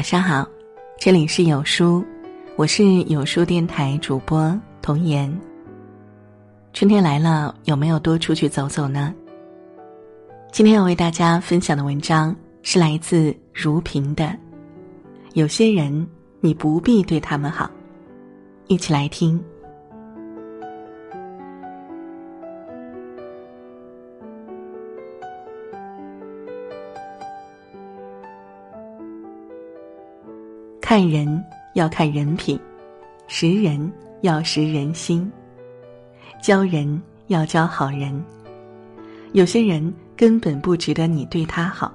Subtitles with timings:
[0.00, 0.48] 晚上好，
[0.98, 2.02] 这里是有书，
[2.56, 5.30] 我是有书电台主播童言。
[6.72, 9.14] 春天来了，有没有多出去走走呢？
[10.52, 14.34] 今天要为大家分享的文章是来自如萍的。
[15.34, 16.08] 有些人，
[16.40, 17.70] 你不必对他们好，
[18.68, 19.38] 一起来听。
[30.90, 31.40] 看人
[31.74, 32.58] 要看人品，
[33.28, 35.30] 识人要识人心，
[36.42, 38.12] 教人要教好人。
[39.30, 41.94] 有些人根本不值得你对他好，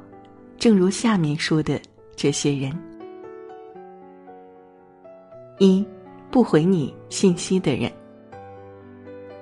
[0.58, 1.78] 正如下面说的
[2.16, 2.72] 这些人：
[5.60, 5.86] 一
[6.32, 7.92] 不回你信息的人。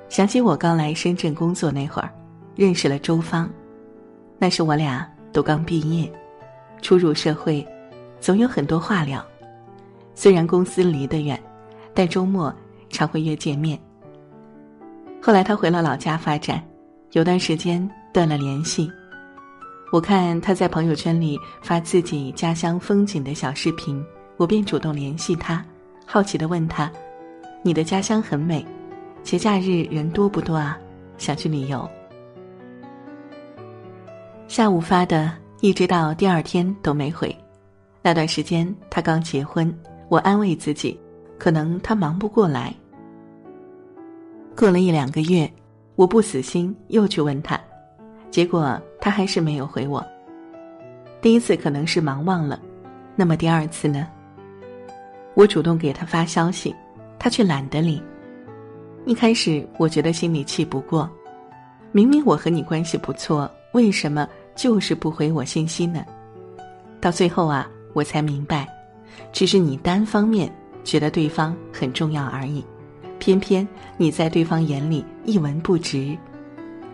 [0.10, 2.12] 想起我刚来深圳工作那会儿，
[2.56, 3.48] 认识了周芳，
[4.40, 6.12] 那时我俩都刚毕业，
[6.82, 7.64] 初入社会，
[8.20, 9.24] 总有很多话聊。
[10.16, 11.42] 虽然公司离得远，
[11.94, 12.54] 但周末
[12.90, 13.80] 常会约见面。
[15.22, 16.64] 后来他回了老家发展，
[17.14, 18.92] 有段时间断了联系。
[19.92, 24.04] 我看他在朋友圈里发自己家乡风景的小视频，
[24.38, 25.64] 我便主动联系他，
[26.06, 26.92] 好奇的问他
[27.62, 28.66] ：“你的家乡很美，
[29.22, 30.78] 节假日人多不多啊？
[31.18, 31.88] 想去旅游。”
[34.48, 37.36] 下午发的，一直到第二天都没回。
[38.02, 39.74] 那段时间他刚结婚。
[40.10, 41.00] 我安慰自己，
[41.38, 42.74] 可能他忙不过来。
[44.56, 45.52] 过了一两个月，
[45.96, 47.60] 我不死心，又去问他，
[48.30, 50.06] 结果他还是没有回我。
[51.22, 52.60] 第一次可能是忙忘了，
[53.16, 54.08] 那么第二次呢？
[55.36, 56.76] 我主动给他发消息，
[57.18, 58.02] 他却懒得理。
[59.06, 61.10] 一开始我觉得心里气不过，
[61.92, 66.06] 明明我和你关系不错，为什么就是不回我信息呢？
[67.02, 68.68] 到最后啊，我才明白。
[69.32, 70.52] 只是你单方面
[70.84, 72.64] 觉得对方很重要而已，
[73.20, 76.18] 偏偏你在对方眼里一文不值。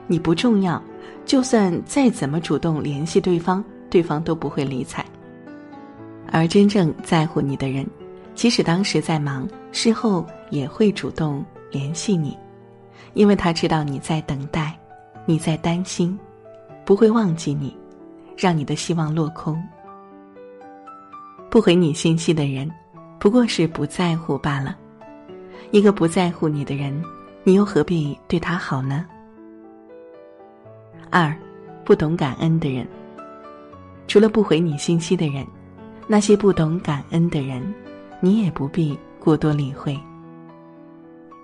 [0.07, 0.81] 你不重要，
[1.25, 5.05] 就算再怎么主动联系对方，对方都不会理睬。
[6.31, 7.85] 而真正在乎你的人，
[8.35, 12.37] 即使当时在忙，事后也会主动联系你，
[13.13, 14.77] 因为他知道你在等待，
[15.25, 16.17] 你在担心，
[16.85, 17.75] 不会忘记你，
[18.37, 19.61] 让你的希望落空。
[21.51, 22.69] 不回你信息的人，
[23.19, 24.77] 不过是不在乎罢了。
[25.71, 27.03] 一个不在乎你的人，
[27.43, 29.03] 你又何必对他好呢？
[31.09, 31.35] 二，
[31.83, 32.87] 不懂感恩的人。
[34.07, 35.43] 除了不回你信息的人，
[36.05, 37.61] 那些不懂感恩的人，
[38.21, 39.99] 你也不必过多理会。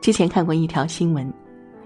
[0.01, 1.33] 之前看过一条新闻，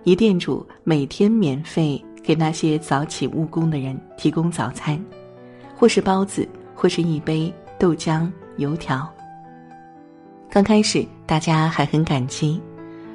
[0.03, 5.01] 一店主每天免费给那些早起务工的人提供早餐，
[5.73, 7.53] 或是包子，或是一杯。
[7.79, 9.09] 豆浆、油条。
[10.51, 12.61] 刚开始大家还很感激，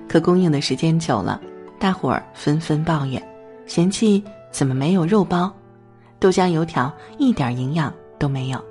[0.08, 1.38] 可供应的时间久了，
[1.78, 3.22] 大伙儿纷纷抱怨，
[3.66, 5.52] 嫌弃怎么没有肉包，
[6.19, 8.64] 豆浆油条一点营养都没有。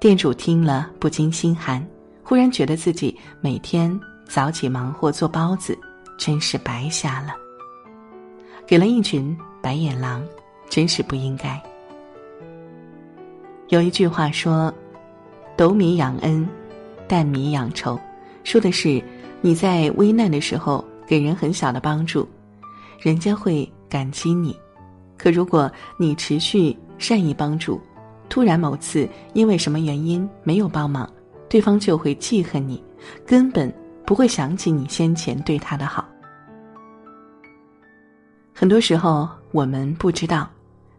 [0.00, 1.86] 店主听了不禁心寒，
[2.24, 3.98] 忽然觉得自己每天
[4.28, 5.78] 早起忙活做包子，
[6.18, 7.36] 真是白瞎了，
[8.66, 10.26] 给了一群白眼狼，
[10.68, 11.62] 真是不应该。
[13.68, 14.72] 有一句话说
[15.56, 16.48] ：“斗米养恩，
[17.08, 17.98] 担米养仇。”
[18.44, 19.02] 说的是
[19.40, 22.28] 你在危难的时候给人很小的帮助，
[23.00, 24.52] 人家会感激你；
[25.18, 25.68] 可如果
[25.98, 27.80] 你持续善意帮助，
[28.28, 31.10] 突然某次因为什么原因没有帮忙，
[31.48, 32.80] 对方就会记恨你，
[33.26, 33.72] 根本
[34.06, 36.06] 不会想起你先前对他的好。
[38.54, 40.48] 很多时候我们不知道。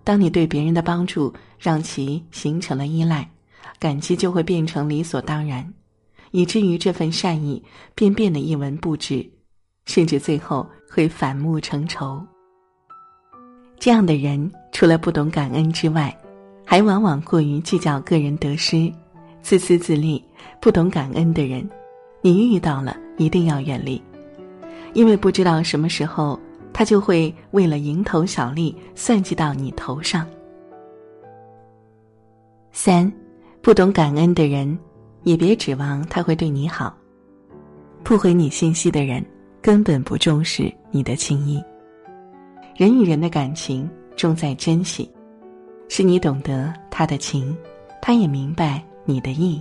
[0.08, 3.30] 当你对别人的帮助让其形成了依赖，
[3.78, 5.74] 感激就会变成理所当然，
[6.32, 7.62] 以至于这份善意
[7.94, 9.30] 便变得一文不值，
[9.84, 12.26] 甚至最后会反目成仇。
[13.78, 16.18] 这样的人除了不懂感恩之外，
[16.66, 18.90] 还往往过于计较个人得失，
[19.42, 20.24] 自私自利。
[20.62, 21.70] 不懂感恩的人，
[22.22, 24.02] 你遇到了一定要远离，
[24.94, 26.40] 因为不知道什么时候。
[26.78, 30.28] 他就会为了蝇头小利算计到你头上。
[32.72, 33.12] 三，
[33.64, 34.78] 不懂感恩的人，
[35.24, 36.96] 也别指望他会对你好。
[38.04, 39.26] 不回你信息的人，
[39.60, 41.60] 根本不重视你的情谊。
[42.76, 45.12] 人与人的感情重在珍惜，
[45.90, 47.58] 是你懂得他的情，
[48.04, 49.60] 他也明白你的意，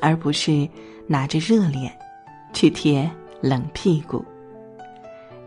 [0.00, 0.66] 而不是
[1.06, 1.92] 拿着热脸
[2.54, 3.06] 去贴
[3.42, 4.24] 冷屁股。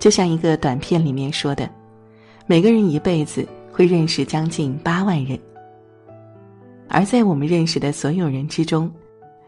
[0.06, 1.68] 就像一个短片里面说的，
[2.46, 5.36] 每个人一辈子会认识将近八万人，
[6.88, 8.88] 而在我们认识的所有人之中，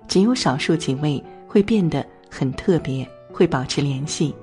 [0.08, 4.34] 只有少数几位会变得很特别，会保持联系。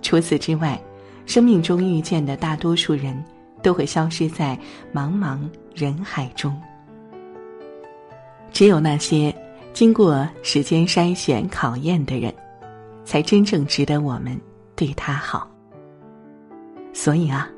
[0.00, 0.82] 除此之外，
[1.26, 3.22] 生命中遇见的大多数人
[3.62, 4.58] 都会消失在
[4.90, 5.38] 茫茫
[5.74, 6.58] 人海中。
[8.54, 9.30] 只有那些
[9.74, 12.32] 经过时间筛选考验的人，
[13.04, 14.40] 才真正值得我们
[14.76, 15.50] 对他好。
[16.92, 17.48] 所以啊，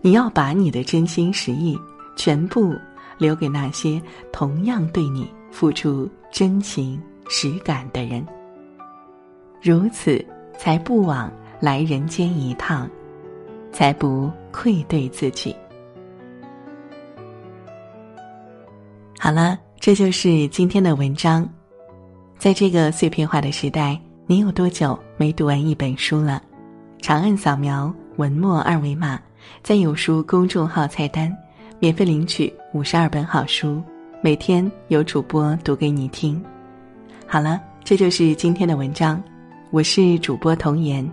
[0.00, 1.78] 你要把你的真心实意
[2.16, 2.74] 全部
[3.18, 4.00] 留给那些
[4.32, 8.24] 同样对你付出真情实感的人，
[9.62, 10.24] 如此
[10.58, 12.88] 才不枉来人间一趟，
[13.72, 15.54] 才不愧对自己。
[19.18, 21.48] 好了，这就是今天的文章。
[22.38, 26.40] 在这个碎片化的时代，你有多久没读完一本书了？
[27.00, 29.20] 长按扫描文末二维码，
[29.62, 31.34] 在有书公众号菜单，
[31.78, 33.82] 免费领取五十二本好书，
[34.20, 36.42] 每天有主播读给你听。
[37.26, 39.22] 好了，这就是今天的文章。
[39.70, 41.08] 我是主播童言，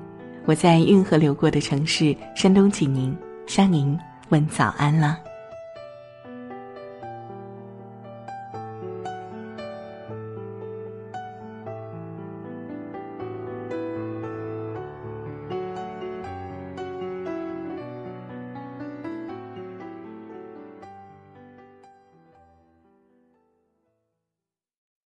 [0.46, 3.16] 我在运河流过的城市山东济宁
[3.46, 3.98] 向您
[4.30, 5.18] 问早安了。